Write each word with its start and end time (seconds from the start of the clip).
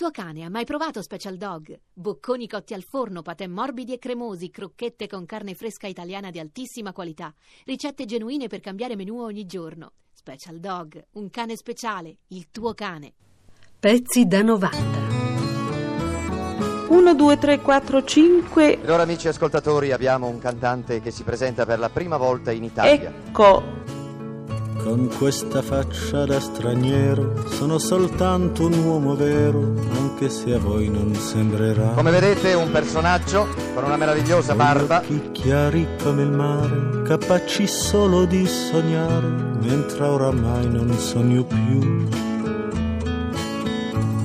tuo 0.00 0.10
cane 0.10 0.44
ha 0.44 0.48
mai 0.48 0.64
provato 0.64 1.02
Special 1.02 1.36
Dog? 1.36 1.78
Bocconi 1.92 2.48
cotti 2.48 2.72
al 2.72 2.82
forno, 2.82 3.20
patè 3.20 3.46
morbidi 3.46 3.92
e 3.92 3.98
cremosi, 3.98 4.48
crocchette 4.48 5.06
con 5.06 5.26
carne 5.26 5.52
fresca 5.52 5.88
italiana 5.88 6.30
di 6.30 6.38
altissima 6.38 6.94
qualità, 6.94 7.34
ricette 7.66 8.06
genuine 8.06 8.46
per 8.46 8.60
cambiare 8.60 8.96
menù 8.96 9.20
ogni 9.20 9.44
giorno. 9.44 9.92
Special 10.14 10.58
Dog, 10.58 11.04
un 11.16 11.28
cane 11.28 11.54
speciale, 11.54 12.16
il 12.28 12.50
tuo 12.50 12.72
cane. 12.72 13.12
Pezzi 13.78 14.24
da 14.24 14.40
90. 14.40 14.78
1, 16.88 17.14
2, 17.14 17.38
3, 17.38 17.60
4, 17.60 18.02
5. 18.02 18.80
Ed 18.80 18.88
ora 18.88 19.02
amici 19.02 19.28
ascoltatori 19.28 19.92
abbiamo 19.92 20.28
un 20.28 20.38
cantante 20.38 21.02
che 21.02 21.10
si 21.10 21.24
presenta 21.24 21.66
per 21.66 21.78
la 21.78 21.90
prima 21.90 22.16
volta 22.16 22.52
in 22.52 22.64
Italia. 22.64 23.10
Ecco. 23.10 23.79
Con 24.82 25.08
questa 25.18 25.60
faccia 25.62 26.24
da 26.24 26.40
straniero 26.40 27.44
sono 27.48 27.78
soltanto 27.78 28.66
un 28.66 28.84
uomo 28.84 29.14
vero, 29.14 29.74
anche 29.92 30.30
se 30.30 30.54
a 30.54 30.58
voi 30.58 30.88
non 30.88 31.14
sembrerà. 31.14 31.88
Come 31.88 32.10
vedete 32.10 32.54
un 32.54 32.70
personaggio 32.70 33.46
con 33.74 33.84
una 33.84 33.96
meravigliosa 33.96 34.54
barba. 34.54 34.98
occhi 34.98 35.30
chiari 35.32 35.86
come 36.02 36.22
il 36.22 36.30
mare, 36.30 37.02
capaci 37.04 37.66
solo 37.66 38.24
di 38.24 38.46
sognare, 38.46 39.28
mentre 39.60 40.04
oramai 40.04 40.68
non 40.68 40.90
sogno 40.98 41.44
più. 41.44 42.29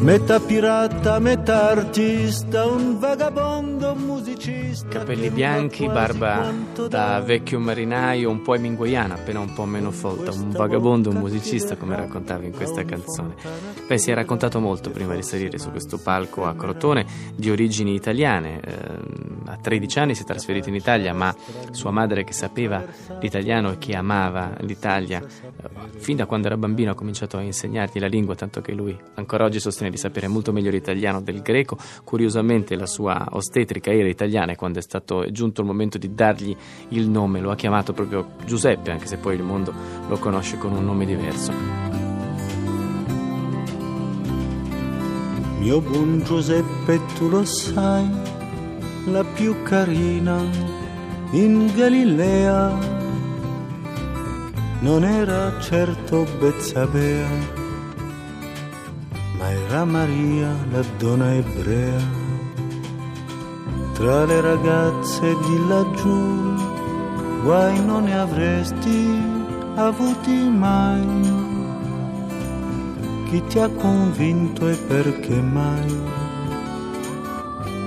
Metà 0.06 0.40
pirata, 0.40 1.18
metà 1.18 1.72
artista, 1.72 2.68
un 2.68 3.00
vagabondo 3.00 3.96
musicista. 3.96 4.88
Capelli 4.88 5.32
bianchi, 5.32 5.88
barba 5.88 6.54
da 6.88 7.20
vecchio 7.22 7.60
marinaio, 7.60 8.30
un 8.30 8.44
po' 8.44 8.54
eminguiana, 8.54 9.16
appena 9.16 9.40
un 9.40 9.52
po' 9.56 9.66
meno 9.66 9.90
folta, 9.90 10.30
un 10.30 10.52
vagabondo, 10.52 11.10
un 11.10 11.16
musicista 11.16 11.76
come 11.76 11.96
raccontavi 11.96 12.46
in 12.46 12.52
questa 12.52 12.86
canzone. 12.86 13.34
Beh, 13.88 13.98
si 13.98 14.12
è 14.12 14.14
raccontato 14.14 14.60
molto 14.60 14.92
prima 14.92 15.16
di 15.16 15.24
salire 15.24 15.58
su 15.58 15.72
questo 15.72 15.98
palco 15.98 16.46
a 16.46 16.54
Crotone, 16.54 17.08
di 17.36 17.50
origini 17.50 17.96
italiane. 17.96 18.60
Eh, 18.60 19.34
a 19.48 19.58
13 19.58 20.00
anni 20.00 20.16
si 20.16 20.22
è 20.22 20.26
trasferito 20.26 20.70
in 20.70 20.76
Italia, 20.76 21.16
ma 21.16 21.36
sua 21.72 21.90
madre 21.90 22.24
che 22.24 22.34
sapeva 22.34 22.84
l'italiano 23.20 23.72
e 23.72 23.78
che 23.80 23.96
amava 23.96 24.56
l'Italia, 24.60 25.20
eh, 25.20 26.00
fin 26.00 26.18
da 26.18 26.28
quando 26.28 26.46
era 26.46 26.58
bambino 26.58 26.92
ha 26.92 26.96
cominciato 26.96 27.38
a 27.38 27.42
insegnargli 27.42 28.00
la 28.00 28.08
lingua, 28.08 28.36
tanto 28.36 28.62
che 28.62 28.72
lui 28.72 28.96
ancora 29.16 29.46
oggi 29.46 29.60
sostiene 29.60 29.94
di 29.96 30.02
sapere 30.02 30.28
molto 30.28 30.52
meglio 30.52 30.70
l'italiano 30.70 31.22
del 31.22 31.42
greco. 31.42 31.78
Curiosamente 32.04 32.76
la 32.76 32.86
sua 32.86 33.28
ostetrica 33.32 33.92
era 33.92 34.08
italiana 34.08 34.52
e 34.52 34.56
quando 34.56 34.80
è 34.80 34.82
stato 34.82 35.30
giunto 35.32 35.62
il 35.62 35.68
momento 35.68 35.98
di 35.98 36.14
dargli 36.14 36.56
il 36.90 37.10
nome 37.10 37.40
lo 37.40 37.50
ha 37.52 37.56
chiamato 37.56 37.94
proprio 37.94 38.34
Giuseppe, 38.46 38.92
anche 38.92 39.08
se 39.08 39.18
poi 39.18 39.36
il 39.36 39.44
mondo 39.44 39.74
lo 40.08 40.18
conosce 40.18 40.58
con 40.58 40.74
un 40.74 40.86
nome 40.86 41.06
diverso. 41.06 41.52
Mio 45.60 45.82
buon 45.82 46.22
Giuseppe, 46.24 47.00
tu 47.18 47.28
lo 47.30 47.44
sai, 47.44 48.08
la 49.06 49.24
più 49.24 49.64
carina 49.64 50.44
in 51.32 51.72
Galilea 51.76 52.78
non 54.82 55.04
era 55.04 55.60
certo 55.60 56.28
Bezzabea, 56.38 57.55
era 59.52 59.86
Maria, 59.86 60.56
la 60.72 60.84
donna 60.98 61.34
ebrea. 61.34 62.02
Tra 63.94 64.26
le 64.26 64.42
ragazze 64.42 65.36
di 65.46 65.68
laggiù, 65.68 66.56
guai 67.44 67.84
non 67.86 68.04
ne 68.04 68.20
avresti 68.20 69.22
avuti 69.76 70.34
mai. 70.50 71.34
Chi 73.26 73.44
ti 73.48 73.60
ha 73.60 73.70
convinto 73.70 74.68
e 74.68 74.76
perché 74.76 75.42
mai 75.42 76.24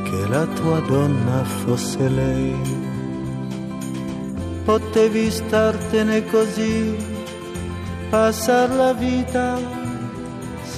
che 0.05 0.27
la 0.29 0.47
tua 0.47 0.81
donna 0.81 1.45
fosse 1.45 2.09
lei? 2.09 2.57
Potevi 4.65 5.31
startene 5.31 6.27
così, 6.27 6.97
passar 8.11 8.71
la 8.71 8.93
vita 8.93 9.78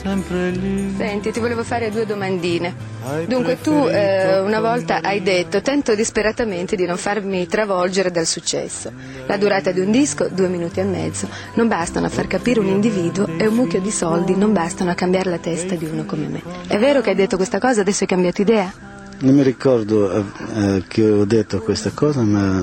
sempre 0.02 0.50
lì. 0.50 0.94
Senti, 0.96 1.30
ti 1.30 1.40
volevo 1.40 1.62
fare 1.62 1.90
due 1.90 2.06
domandine. 2.06 2.74
Hai 3.04 3.26
Dunque, 3.26 3.60
tu 3.60 3.86
eh, 3.86 4.40
una 4.40 4.60
volta 4.60 5.00
hai 5.02 5.22
detto, 5.22 5.60
tento 5.60 5.94
disperatamente 5.94 6.76
di 6.76 6.86
non 6.86 6.96
farmi 6.96 7.46
travolgere 7.46 8.10
dal 8.10 8.26
successo. 8.26 8.92
La 9.26 9.36
durata 9.36 9.70
di 9.70 9.80
un 9.80 9.90
disco, 9.90 10.28
due 10.28 10.48
minuti 10.48 10.80
e 10.80 10.84
mezzo, 10.84 11.28
non 11.54 11.68
bastano 11.68 12.06
a 12.06 12.10
far 12.10 12.26
capire 12.26 12.60
un 12.60 12.66
individuo 12.66 13.26
e 13.38 13.46
un 13.46 13.54
mucchio 13.54 13.80
di 13.80 13.90
soldi 13.90 14.34
non 14.34 14.52
bastano 14.52 14.90
a 14.90 14.94
cambiare 14.94 15.30
la 15.30 15.38
testa 15.38 15.74
di 15.74 15.84
uno 15.84 16.04
come 16.04 16.26
me. 16.26 16.42
È 16.66 16.78
vero 16.78 17.00
che 17.00 17.10
hai 17.10 17.16
detto 17.16 17.36
questa 17.36 17.58
cosa, 17.58 17.82
adesso 17.82 18.02
hai 18.02 18.08
cambiato 18.08 18.40
idea? 18.40 18.89
Non 19.22 19.34
mi 19.34 19.42
ricordo 19.42 20.10
eh, 20.10 20.24
eh, 20.54 20.84
che 20.88 21.06
ho 21.10 21.26
detto 21.26 21.60
questa 21.60 21.90
cosa, 21.90 22.22
ma 22.22 22.58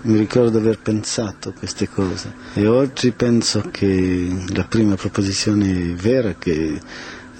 mi 0.00 0.16
ricordo 0.16 0.50
di 0.50 0.56
aver 0.56 0.78
pensato 0.78 1.52
queste 1.52 1.90
cose. 1.90 2.32
E 2.54 2.66
oggi 2.66 3.10
penso 3.10 3.68
che 3.70 4.34
la 4.54 4.64
prima 4.64 4.94
proposizione 4.94 5.94
vera, 5.94 6.36
che 6.38 6.80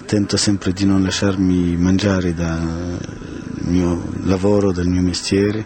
tento 0.05 0.37
sempre 0.37 0.73
di 0.73 0.85
non 0.85 1.01
lasciarmi 1.01 1.75
mangiare 1.75 2.35
dal 2.35 2.99
mio 3.61 4.03
lavoro, 4.25 4.71
dal 4.71 4.85
mio 4.85 5.01
mestiere, 5.01 5.65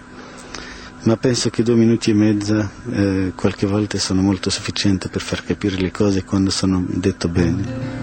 ma 1.03 1.17
penso 1.17 1.49
che 1.49 1.63
due 1.63 1.75
minuti 1.75 2.11
e 2.11 2.13
mezza 2.13 2.71
eh, 2.91 3.33
qualche 3.35 3.67
volta 3.67 3.97
sono 3.99 4.21
molto 4.21 4.49
sufficienti 4.49 5.09
per 5.09 5.21
far 5.21 5.43
capire 5.43 5.75
le 5.75 5.91
cose 5.91 6.23
quando 6.23 6.49
sono 6.49 6.81
detto 6.87 7.27
bene. 7.27 7.94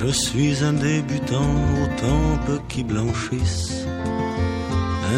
Je 0.00 0.08
suis 0.08 0.64
un 0.64 0.72
débutant 0.72 1.54
aux 1.80 2.00
tempes 2.00 2.60
qui 2.68 2.82
blanchissent, 2.82 3.86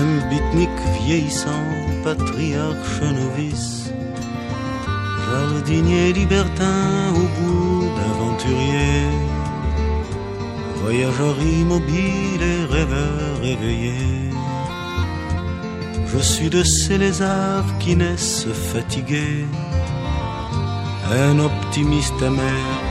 un 0.00 0.28
bitnik 0.28 0.68
vieillissant, 1.02 1.64
patriarche 2.04 3.00
novice, 3.00 3.90
jardinier 5.24 6.12
libertin 6.12 7.14
au 7.14 7.26
goût 7.40 7.88
d'aventurier, 7.96 9.00
voyageur 10.82 11.36
immobile 11.40 12.42
et 12.42 12.64
rêveur 12.70 13.42
éveillé. 13.42 13.94
Je 16.06 16.18
suis 16.18 16.50
de 16.50 16.62
ces 16.62 16.98
lézards 16.98 17.78
qui 17.78 17.96
naissent 17.96 18.46
fatigués, 18.72 19.46
un 21.10 21.38
optimiste 21.38 22.22
amer 22.22 22.85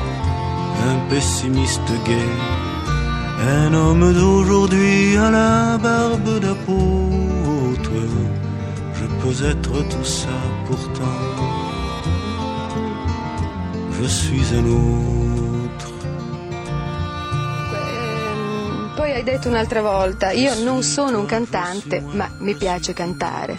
un 0.84 1.08
pessimiste 1.09 1.91
gai, 2.06 2.30
un 3.40 3.74
homme 3.74 4.13
d'aujourd'hui 4.13 5.18
à 5.18 5.30
la 5.31 5.78
barbe 5.78 6.40
d'apôtre. 6.40 7.91
Je 8.94 9.06
peux 9.22 9.46
être 9.46 9.88
tout 9.90 10.03
ça 10.03 10.30
pourtant. 10.68 11.22
Je 14.02 14.08
suis 14.08 14.44
un 14.56 14.66
autre. 14.68 15.91
Ehm, 17.74 18.91
Poi 18.96 19.12
hai 19.12 19.24
detto 19.24 19.47
un'altra 19.50 19.81
volta, 19.81 20.31
io 20.31 20.53
non 20.64 20.84
sono 20.84 21.19
un 21.19 21.25
cantante, 21.25 22.02
ma 22.12 22.30
mi 22.40 22.56
piace 22.56 22.94
cantare. 22.94 23.58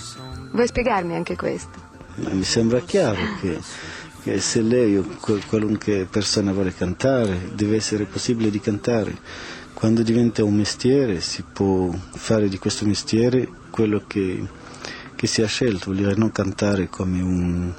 Vuoi 0.53 0.67
spiegarmi 0.67 1.15
anche 1.15 1.37
questo? 1.37 1.85
Mi 2.17 2.45
sembra 2.45 2.81
chiaro 2.81 3.19
che 3.41 3.59
se 4.41 4.61
lei 4.61 4.97
o 4.97 5.05
qual- 5.21 5.45
qualunque 5.47 6.07
persona 6.11 6.53
vuole 6.53 6.75
cantare, 6.75 7.51
deve 7.55 7.77
essere 7.77 8.05
possibile 8.05 8.51
di 8.51 8.61
cantare. 8.61 9.17
Quando 9.73 10.03
diventa 10.03 10.43
un 10.43 10.55
mestiere 10.55 11.21
si 11.21 11.45
può 11.51 11.95
fare 12.15 12.49
di 12.49 12.59
questo 12.59 12.87
mestiere 12.87 13.49
quello 13.71 14.03
che, 14.07 14.43
che 15.15 15.27
si 15.27 15.43
è 15.43 15.47
scelto, 15.47 15.87
vuol 15.87 15.97
dire 15.99 16.15
non 16.15 16.33
cantare 16.33 16.89
come 16.89 17.21
un 17.21 17.73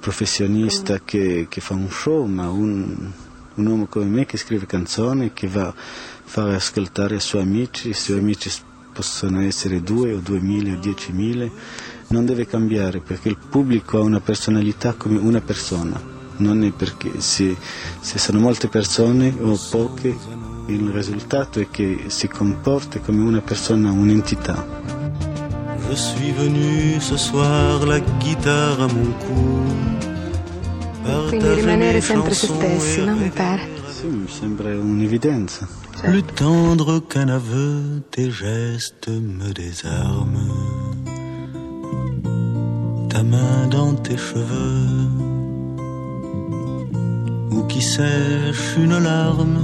professionista 0.00 1.00
che, 1.04 1.46
che 1.48 1.60
fa 1.60 1.74
un 1.74 1.90
show, 1.90 2.24
ma 2.24 2.48
un, 2.48 3.10
un 3.54 3.66
uomo 3.66 3.86
come 3.86 4.06
me 4.06 4.26
che 4.26 4.38
scrive 4.38 4.66
canzoni, 4.66 5.32
che 5.32 5.46
va 5.46 5.66
a 5.66 5.74
fare 5.74 6.54
ascoltare 6.54 7.14
ai 7.14 7.20
suoi 7.20 7.42
amici, 7.42 7.90
i 7.90 7.94
suoi 7.94 8.18
amici 8.18 8.50
possono 8.92 9.40
essere 9.40 9.82
due 9.82 10.14
o 10.14 10.18
duemila 10.18 10.74
o 10.74 10.78
diecimila, 10.80 11.48
non 12.10 12.26
deve 12.26 12.44
cambiare 12.44 12.98
perché 12.98 13.28
il 13.28 13.38
pubblico 13.38 13.98
ha 13.98 14.02
una 14.02 14.20
personalità 14.20 14.94
come 14.94 15.18
una 15.18 15.40
persona, 15.40 16.00
non 16.38 16.64
è 16.64 16.72
perché 16.72 17.20
se, 17.20 17.56
se 18.00 18.18
sono 18.18 18.40
molte 18.40 18.66
persone 18.66 19.32
o 19.40 19.56
poche, 19.70 20.16
il 20.66 20.88
risultato 20.90 21.60
è 21.60 21.68
che 21.70 22.04
si 22.08 22.26
comporta 22.26 22.98
come 22.98 23.22
una 23.22 23.40
persona, 23.40 23.92
un'entità. 23.92 24.66
Je 25.88 25.96
suis 25.96 26.32
venu 26.32 27.00
ce 27.00 27.16
soir 27.16 27.84
la 27.84 27.98
guitare 27.98 28.82
à 28.82 28.86
mon 28.92 29.12
cou. 29.18 29.64
Quindi 31.28 31.54
rimanere 31.54 32.00
sempre 32.00 32.34
se 32.34 32.46
stessi, 32.46 33.04
no? 33.04 33.16
Mi 33.16 33.30
pare. 33.30 33.68
Sì, 33.88 34.06
mi 34.06 34.28
sembra 34.28 34.68
un'evidenza. 34.68 35.66
Plus 36.00 36.24
tendre 36.34 37.02
qu'un 37.08 37.28
aveu, 37.28 38.02
tes 38.10 38.30
gestes 38.30 39.18
me 39.18 39.52
désarment. 39.52 40.59
Ta 43.10 43.22
main 43.24 43.66
dans 43.68 43.94
tes 43.94 44.16
cheveux, 44.16 45.08
ou 47.50 47.62
qui 47.64 47.82
sèche 47.82 48.76
une 48.76 48.98
larme. 48.98 49.58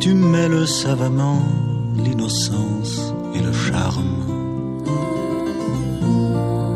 Tu 0.00 0.14
mêles 0.14 0.66
savamment 0.66 1.42
l'innocence 2.04 3.12
et 3.34 3.40
le 3.40 3.52
charme. 3.52 4.18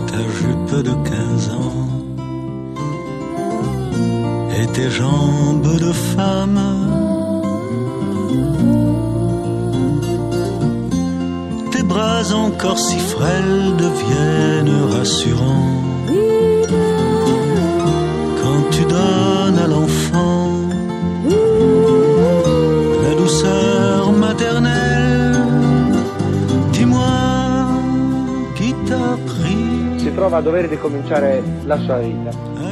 Ta 0.09 0.21
jupe 0.39 0.85
de 0.89 0.95
quinze 1.09 1.49
ans 1.51 1.89
et 4.59 4.67
tes 4.67 4.91
jambes 4.91 5.79
de 5.79 5.93
femme. 5.93 6.90
Encore 12.33 12.79
si 12.79 12.99
frêles 12.99 13.77
deviennent 13.77 14.83
rassurants 14.97 15.75
quand 18.41 18.63
tu 18.71 18.83
donnes 18.85 19.59
à 19.59 19.67
l'enfant 19.67 20.69
la 23.03 23.15
douceur 23.17 24.13
maternelle. 24.13 25.39
Dis-moi 26.73 27.03
chi 28.57 28.75
t'a 28.87 29.17
pris. 29.27 29.99
si 29.99 30.15
trova 30.15 30.39
a 30.39 30.41
dover 30.41 30.67
ricominciare 30.69 31.43
la 31.65 31.79
sua 31.79 31.99
vita 31.99 32.31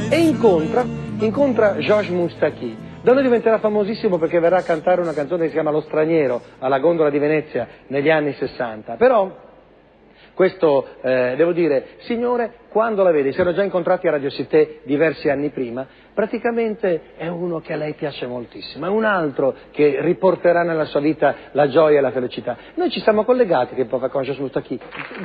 e 0.09 0.17
incontra, 0.17 0.83
incontra 1.19 1.77
Georges 1.79 2.09
Moustaki. 2.09 2.88
Da 3.01 3.13
noi 3.13 3.23
diventerà 3.23 3.59
famosissimo 3.59 4.17
perché 4.17 4.39
verrà 4.39 4.57
a 4.57 4.63
cantare 4.63 4.99
una 4.99 5.13
canzone 5.13 5.43
che 5.43 5.47
si 5.47 5.53
chiama 5.53 5.71
Lo 5.71 5.81
straniero 5.81 6.41
alla 6.59 6.79
gondola 6.79 7.09
di 7.09 7.17
Venezia 7.17 7.67
negli 7.87 8.09
anni 8.09 8.33
60. 8.33 8.95
Però 8.95 9.47
questo, 10.33 10.85
eh, 11.01 11.35
devo 11.37 11.53
dire, 11.53 11.97
signore, 11.99 12.53
quando 12.69 13.03
la 13.03 13.11
vede, 13.11 13.31
si 13.31 13.39
erano 13.39 13.55
già 13.55 13.63
incontrati 13.63 14.07
a 14.07 14.11
Radio 14.11 14.29
Cité 14.29 14.79
diversi 14.83 15.29
anni 15.29 15.49
prima, 15.49 15.85
praticamente 16.13 17.13
è 17.17 17.27
uno 17.27 17.59
che 17.59 17.73
a 17.73 17.75
lei 17.77 17.93
piace 17.93 18.25
moltissimo, 18.25 18.85
è 18.85 18.89
un 18.89 19.03
altro 19.03 19.53
che 19.71 19.97
riporterà 20.01 20.63
nella 20.63 20.85
sua 20.85 20.99
vita 20.99 21.35
la 21.51 21.67
gioia 21.67 21.99
e 21.99 22.01
la 22.01 22.11
felicità. 22.11 22.57
Noi 22.75 22.89
ci 22.89 23.01
siamo 23.01 23.23
collegati 23.23 23.75
che 23.75 23.85
poi 23.85 23.99
con. 24.09 24.25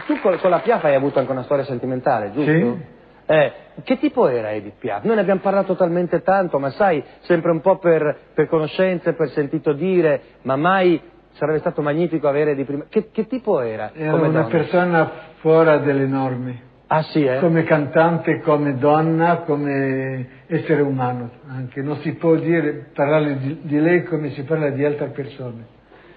Tu 0.06 0.20
con, 0.20 0.38
con 0.38 0.50
la 0.50 0.60
Piaf 0.60 0.84
hai 0.84 0.94
avuto 0.94 1.18
anche 1.18 1.32
una 1.32 1.44
storia 1.44 1.64
sentimentale, 1.64 2.32
giusto? 2.32 2.50
Sì. 2.50 2.94
Eh, 3.26 3.52
che 3.84 3.98
tipo 3.98 4.28
era 4.28 4.52
Edith 4.52 4.74
Piaf? 4.78 5.02
Noi 5.04 5.14
ne 5.14 5.22
abbiamo 5.22 5.40
parlato 5.40 5.74
talmente 5.76 6.20
tanto, 6.22 6.58
ma 6.58 6.70
sai, 6.70 7.02
sempre 7.20 7.50
un 7.50 7.60
po' 7.60 7.78
per, 7.78 8.16
per 8.34 8.48
conoscenze, 8.48 9.14
per 9.14 9.30
sentito 9.30 9.72
dire, 9.72 10.20
ma 10.42 10.56
mai 10.56 11.00
sarebbe 11.32 11.58
stato 11.58 11.82
magnifico 11.82 12.28
avere 12.28 12.54
di 12.54 12.64
prima... 12.64 12.84
Che, 12.88 13.10
che 13.10 13.26
tipo 13.26 13.60
era? 13.60 13.92
Era 13.94 14.10
come 14.12 14.28
una 14.28 14.42
donna? 14.42 14.52
persona 14.52 15.10
fuori 15.36 15.80
delle 15.82 16.06
norme, 16.06 16.62
Ah 16.86 17.02
sì, 17.02 17.24
eh? 17.24 17.38
come 17.40 17.64
cantante, 17.64 18.40
come 18.40 18.76
donna, 18.76 19.38
come 19.38 20.28
essere 20.46 20.82
umano 20.82 21.30
anche. 21.48 21.80
Non 21.80 21.96
si 21.96 22.12
può 22.14 22.34
dire, 22.36 22.90
parlare 22.94 23.38
di, 23.38 23.58
di 23.62 23.80
lei 23.80 24.04
come 24.04 24.30
si 24.30 24.42
parla 24.42 24.68
di 24.70 24.84
altre 24.84 25.08
persone. 25.08 25.64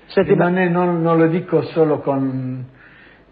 Senti, 0.07 0.35
ma- 0.35 0.49
non, 0.49 0.57
è- 0.57 0.67
non- 0.69 1.01
non 1.01 1.17
lo 1.17 1.27
dico 1.27 1.61
solo 1.63 1.99
con, 1.99 2.65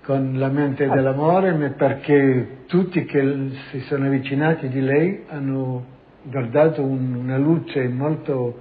con 0.05 0.33
la 0.37 0.49
mente 0.49 0.87
dell'amore, 0.87 1.51
ma 1.53 1.69
perché 1.69 2.63
tutti 2.67 3.05
che 3.05 3.49
si 3.71 3.79
sono 3.81 4.05
avvicinati 4.05 4.67
di 4.69 4.81
lei 4.81 5.23
hanno 5.29 5.83
guardato 6.21 6.81
un- 6.83 7.15
una 7.15 7.37
luce 7.37 7.87
molto, 7.87 8.59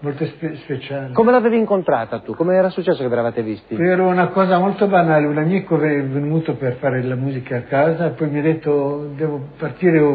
molto 0.00 0.24
spe- 0.26 0.56
speciale. 0.56 1.12
Come 1.12 1.30
l'avevi 1.30 1.58
incontrata 1.58 2.18
tu? 2.20 2.34
Come 2.34 2.56
era 2.56 2.70
successo 2.70 2.98
che 3.02 3.06
vi 3.06 3.12
eravate 3.12 3.42
visti? 3.42 3.74
Era 3.76 4.02
una 4.04 4.28
cosa 4.28 4.58
molto 4.58 4.86
banale, 4.88 5.26
un 5.26 5.38
amico 5.38 5.76
è 5.80 6.02
venuto 6.02 6.54
per 6.54 6.74
fare 6.80 7.02
la 7.02 7.14
musica 7.16 7.58
a 7.58 7.62
casa, 7.62 8.08
poi 8.10 8.28
mi 8.30 8.38
ha 8.40 8.42
detto 8.42 9.12
devo 9.16 9.40
partire, 9.58 10.00
ho 10.00 10.10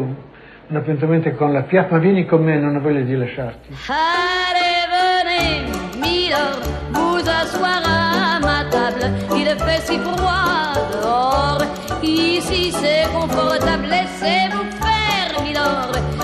un 0.68 0.76
appuntamento 0.76 1.30
con 1.32 1.52
la 1.52 1.62
Piaf, 1.62 1.90
ma 1.90 1.98
vieni 1.98 2.26
con 2.26 2.42
me, 2.42 2.58
non 2.58 2.76
ho 2.76 2.80
voglia 2.80 3.00
di 3.00 3.16
lasciarti. 3.16 3.68
Allez, 3.88 4.84
venez, 4.92 5.96
Milord, 6.00 6.60
vous 6.92 7.26
asseoir 7.28 7.82
à 7.86 8.40
ma 8.40 8.64
table. 8.68 9.10
Il 9.38 9.46
fait 9.58 9.80
si 9.86 9.98
froid 10.00 10.25
laissez-vous 13.66 14.70
faire. 14.80 14.96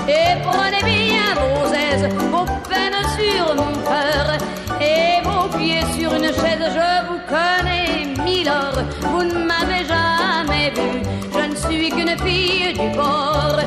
Et 0.08 0.40
prenez 0.42 0.82
bien 0.84 1.34
vos 1.40 1.72
aises, 1.72 2.08
vos 2.30 2.44
peines 2.68 3.04
sur 3.16 3.54
mon 3.54 3.72
cœur. 3.88 4.36
Et 4.80 5.22
vos 5.24 5.48
pieds 5.56 5.84
sur 5.96 6.12
une 6.14 6.24
chaise, 6.24 6.64
je 6.78 7.08
vous 7.08 7.20
connais, 7.28 8.22
Milord. 8.24 8.82
Vous 9.00 9.22
ne 9.22 9.44
m'avez 9.44 9.84
jamais 9.86 10.70
vu, 10.70 11.02
je 11.32 11.50
ne 11.50 11.54
suis 11.54 11.90
qu'une 11.90 12.18
fille 12.18 12.72
du 12.72 12.96
port, 12.96 13.60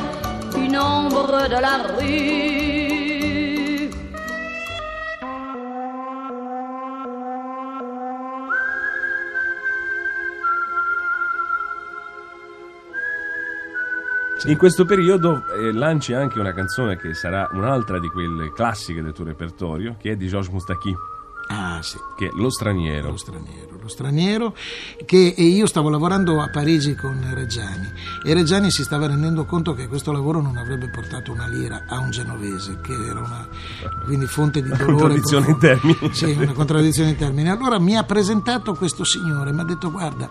une 0.56 0.78
ombre 0.78 1.48
de 1.48 1.60
la 1.60 1.76
rue. 1.96 2.65
In 14.44 14.56
questo 14.58 14.84
periodo 14.84 15.42
eh, 15.58 15.72
lanci 15.72 16.12
anche 16.12 16.38
una 16.38 16.52
canzone 16.52 16.96
che 16.98 17.14
sarà 17.14 17.48
un'altra 17.52 17.98
di 17.98 18.08
quelle 18.08 18.52
classiche 18.52 19.02
del 19.02 19.12
tuo 19.12 19.24
repertorio, 19.24 19.96
che 19.98 20.12
è 20.12 20.16
di 20.16 20.28
Georges 20.28 20.52
Moustaki, 20.52 20.94
Ah, 21.48 21.80
sì. 21.80 21.96
che 22.16 22.26
è 22.26 22.30
Lo 22.34 22.50
straniero. 22.50 23.10
Lo 23.10 23.16
straniero, 23.16 23.78
lo 23.80 23.86
straniero 23.88 24.56
che 25.04 25.16
io 25.16 25.66
stavo 25.66 25.88
lavorando 25.90 26.40
a 26.42 26.48
Parigi 26.48 26.96
con 26.96 27.24
Reggiani 27.32 27.88
e 28.24 28.34
Reggiani 28.34 28.68
si 28.72 28.82
stava 28.82 29.06
rendendo 29.06 29.44
conto 29.44 29.72
che 29.72 29.86
questo 29.86 30.10
lavoro 30.10 30.40
non 30.40 30.56
avrebbe 30.56 30.88
portato 30.90 31.30
una 31.30 31.46
lira 31.46 31.84
a 31.88 32.00
un 32.00 32.10
genovese, 32.10 32.80
che 32.82 32.92
era 32.94 33.20
una 33.20 33.48
quindi 34.04 34.26
fonte 34.26 34.60
di 34.60 34.68
Una 34.70 34.76
dolore. 34.78 34.96
contraddizione 34.98 35.46
in 35.50 35.58
termini. 35.58 35.98
Sì, 36.12 36.30
una 36.36 36.52
contraddizione 36.52 37.10
in 37.10 37.16
termini. 37.16 37.48
Allora 37.48 37.78
mi 37.78 37.96
ha 37.96 38.02
presentato 38.02 38.74
questo 38.74 39.04
signore, 39.04 39.52
mi 39.52 39.60
ha 39.60 39.64
detto 39.64 39.92
guarda, 39.92 40.28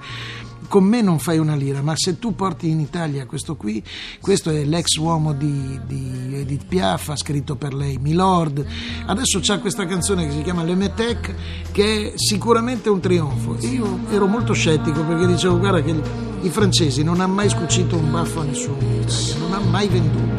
con 0.67 0.83
me 0.83 1.01
non 1.01 1.19
fai 1.19 1.37
una 1.37 1.55
lira, 1.55 1.81
ma 1.81 1.93
se 1.95 2.19
tu 2.19 2.35
porti 2.35 2.69
in 2.69 2.79
Italia 2.79 3.25
questo 3.25 3.55
qui, 3.55 3.83
questo 4.21 4.49
è 4.49 4.63
l'ex 4.63 4.95
uomo 4.97 5.33
di, 5.33 5.79
di 5.85 6.35
Edith 6.35 6.65
Piaf, 6.67 7.09
ha 7.09 7.15
scritto 7.15 7.55
per 7.55 7.73
lei 7.73 7.97
Milord, 7.97 8.65
adesso 9.05 9.39
c'ha 9.41 9.59
questa 9.59 9.85
canzone 9.85 10.25
che 10.25 10.31
si 10.31 10.41
chiama 10.41 10.63
Le 10.63 10.75
Metec, 10.75 11.33
che 11.71 12.13
è 12.13 12.17
sicuramente 12.17 12.89
un 12.89 12.99
trionfo. 12.99 13.57
Io 13.67 13.99
ero 14.09 14.27
molto 14.27 14.53
scettico 14.53 15.03
perché 15.03 15.27
dicevo 15.27 15.57
guarda 15.59 15.81
che 15.81 15.95
i 16.41 16.49
francesi 16.49 17.03
non 17.03 17.19
hanno 17.19 17.33
mai 17.33 17.49
scucito 17.49 17.97
un 17.97 18.11
baffo 18.11 18.41
a 18.41 18.43
nessuno 18.43 18.77
in 18.81 19.01
Italia, 19.01 19.35
non 19.37 19.53
ha 19.53 19.59
mai 19.59 19.87
venduto. 19.87 20.35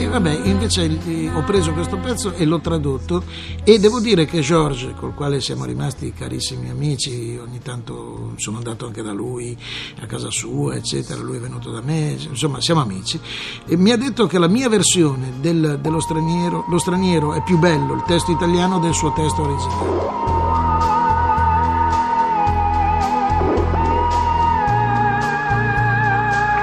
E 0.00 0.08
vabbè, 0.08 0.40
invece 0.44 0.84
eh, 1.06 1.30
ho 1.30 1.42
preso 1.42 1.72
questo 1.74 1.98
pezzo 1.98 2.32
e 2.32 2.46
l'ho 2.46 2.58
tradotto 2.60 3.22
e 3.62 3.78
devo 3.78 4.00
dire 4.00 4.24
che 4.24 4.40
George, 4.40 4.94
col 4.94 5.12
quale 5.12 5.42
siamo 5.42 5.66
rimasti 5.66 6.14
carissimi 6.14 6.70
amici, 6.70 7.38
ogni 7.38 7.58
tanto 7.60 8.32
sono 8.36 8.56
andato 8.56 8.86
anche 8.86 9.02
da 9.02 9.12
lui 9.12 9.54
a 10.00 10.06
casa 10.06 10.30
sua, 10.30 10.74
eccetera, 10.74 11.20
lui 11.20 11.36
è 11.36 11.40
venuto 11.40 11.70
da 11.70 11.82
me, 11.82 12.16
insomma 12.18 12.62
siamo 12.62 12.80
amici, 12.80 13.20
e 13.66 13.76
mi 13.76 13.90
ha 13.90 13.98
detto 13.98 14.26
che 14.26 14.38
la 14.38 14.48
mia 14.48 14.70
versione 14.70 15.34
del- 15.38 15.78
dello 15.82 16.00
straniero, 16.00 16.64
lo 16.66 16.78
straniero 16.78 17.34
è 17.34 17.42
più 17.42 17.58
bello, 17.58 17.92
il 17.92 18.02
testo 18.06 18.32
italiano, 18.32 18.78
del 18.78 18.94
suo 18.94 19.12
testo 19.12 19.42
originale. 19.42 19.98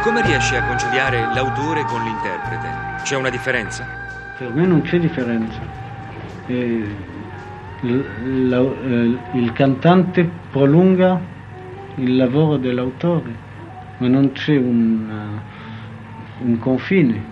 Come 0.01 0.21
riesci 0.23 0.55
a 0.55 0.65
conciliare 0.65 1.31
l'autore 1.35 1.85
con 1.85 2.01
l'interprete? 2.01 2.96
C'è 3.07 3.15
una 3.15 3.29
differenza? 3.29 3.87
Per 4.37 4.51
me 4.51 4.65
non 4.65 4.81
c'è 4.81 4.99
differenza. 4.99 5.61
Eh, 6.45 6.85
l- 7.79 8.49
la- 8.49 8.75
eh, 8.83 9.17
il 9.31 9.53
cantante 9.53 10.29
prolunga 10.49 11.17
il 11.95 12.17
lavoro 12.17 12.57
dell'autore, 12.57 13.31
ma 13.99 14.09
non 14.09 14.33
c'è 14.33 14.57
un, 14.57 15.39
eh, 16.41 16.43
un 16.43 16.59
confine. 16.59 17.23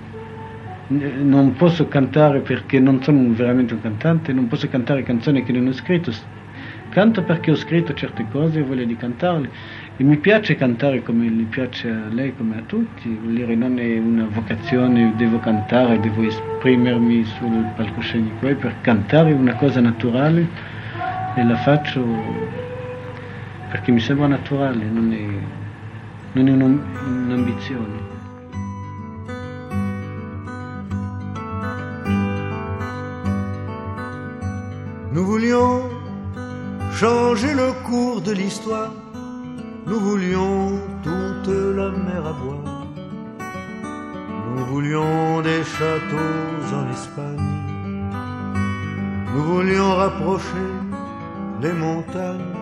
Non 0.87 1.51
posso 1.57 1.89
cantare 1.89 2.39
perché 2.39 2.79
non 2.79 3.03
sono 3.03 3.33
veramente 3.33 3.73
un 3.73 3.81
cantante, 3.81 4.31
non 4.31 4.47
posso 4.47 4.69
cantare 4.69 5.03
canzoni 5.03 5.43
che 5.43 5.51
non 5.51 5.67
ho 5.67 5.73
scritto. 5.73 6.09
Canto 6.87 7.21
perché 7.23 7.51
ho 7.51 7.55
scritto 7.55 7.93
certe 7.93 8.25
cose 8.31 8.59
e 8.59 8.61
ho 8.61 8.65
voglia 8.65 8.85
di 8.85 8.95
cantarle. 8.95 9.49
E 9.97 10.03
mi 10.03 10.17
piace 10.17 10.55
cantare 10.55 11.01
come 11.01 11.25
gli 11.27 11.45
piace 11.45 11.89
a 11.89 12.07
lei, 12.09 12.35
come 12.35 12.57
a 12.57 12.61
tutti. 12.65 13.07
Vuol 13.15 13.33
dire, 13.33 13.55
non 13.55 13.79
è 13.79 13.97
una 13.97 14.27
vocazione, 14.29 15.13
devo 15.15 15.39
cantare, 15.39 16.01
devo 16.01 16.21
esprimermi 16.21 17.23
sul 17.23 17.71
palcoscenico. 17.77 18.45
È 18.45 18.55
per 18.55 18.81
cantare 18.81 19.31
una 19.31 19.55
cosa 19.55 19.79
naturale 19.79 20.47
e 21.35 21.43
la 21.45 21.55
faccio 21.55 22.03
perché 23.69 23.91
mi 23.91 24.01
sembra 24.01 24.27
naturale, 24.27 24.83
non 24.83 25.13
è, 25.13 25.25
non 26.33 26.47
è 26.47 26.51
un'am- 26.51 26.83
un'ambizione. 27.27 28.13
Nous 35.11 35.25
voulions 35.25 35.83
changer 36.99 37.55
le 37.55 37.73
cours 37.83 38.21
de 38.21 38.33
l'histoire 38.33 39.04
Nous 39.87 39.99
voulions 39.99 40.79
toute 41.03 41.53
la 41.75 41.91
mer 41.91 42.25
à 42.25 42.33
boire. 42.33 42.87
Nous 44.55 44.65
voulions 44.65 45.41
des 45.41 45.63
châteaux 45.63 46.75
en 46.79 46.91
Espagne. 46.91 47.51
Nous 49.33 49.43
voulions 49.43 49.95
rapprocher 49.95 50.69
les 51.61 51.71
montagnes. 51.71 52.55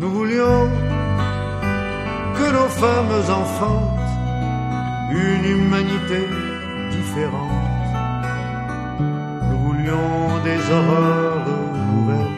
Nous 0.00 0.10
voulions 0.10 0.68
que 2.36 2.46
nos 2.52 2.70
femmes 2.82 3.16
enfantent 3.40 3.96
une 5.12 5.44
humanité 5.44 6.20
différente. 6.90 7.66
Nous 9.48 9.58
voulions 9.66 10.42
des 10.42 10.60
horreurs 10.72 11.46
nouvelles. 11.92 12.36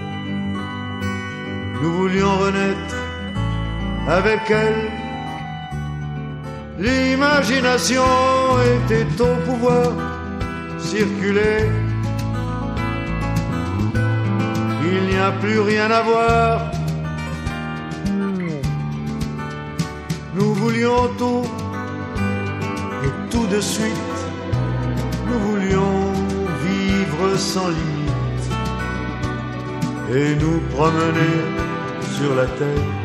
Nous 1.81 1.93
voulions 1.93 2.37
renaître 2.45 2.88
avec 4.09 4.51
elles. 4.51 4.91
L'imagination 6.79 8.03
était 8.75 9.23
au 9.23 9.35
pouvoir, 9.47 9.93
circuler. 10.79 11.69
Il 14.91 15.03
n'y 15.11 15.19
a 15.19 15.33
plus 15.33 15.61
rien 15.61 15.91
à 15.91 16.03
voir. 16.03 16.71
Nous 20.35 20.55
voulions 20.55 21.09
tout 21.19 21.45
et 23.05 23.31
tout 23.31 23.47
de 23.49 23.61
suite. 23.61 24.19
Nous 25.27 25.39
voulions 25.51 26.13
vivre 26.65 27.37
sans 27.37 27.69
limite 27.69 28.47
et 30.15 30.35
nous 30.37 30.61
promener 30.75 31.35
sur 32.17 32.35
la 32.35 32.47
terre 32.47 32.98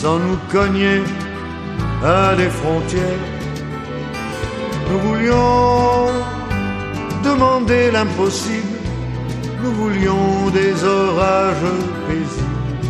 sans 0.00 0.18
nous 0.18 0.38
cogner 0.52 1.00
à 2.04 2.34
des 2.36 2.50
frontières. 2.60 3.24
Nous 4.88 4.98
voulions 5.06 6.12
demander 7.24 7.90
l'impossible, 7.90 8.78
nous 9.62 9.72
voulions 9.72 10.50
des 10.58 10.72
orages 10.84 11.72
paisibles, 12.06 12.86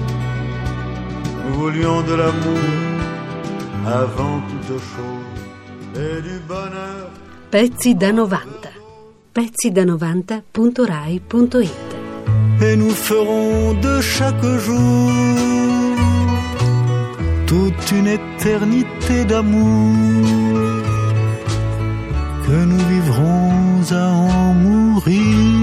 nous 1.44 1.54
voulions 1.60 2.00
de 2.02 2.14
l'amour 2.20 2.66
avant 4.00 4.36
toute 4.50 4.78
chose 4.92 5.38
et 6.02 6.16
du 6.28 6.36
bonheur. 6.46 7.06
Pezzi 7.50 7.90
da 7.94 8.10
90. 8.12 8.68
Pezzi 9.32 9.68
da 9.72 9.84
90.rai.it 9.84 11.88
et 12.60 12.76
nous 12.76 12.90
ferons 12.90 13.72
de 13.74 14.00
chaque 14.00 14.44
jour 14.66 15.97
toute 17.48 17.92
une 17.92 18.08
éternité 18.08 19.24
d'amour 19.24 19.96
que 22.46 22.64
nous 22.70 22.84
vivrons 22.92 23.80
à 23.90 24.06
en 24.12 24.54
mourir. 24.54 25.57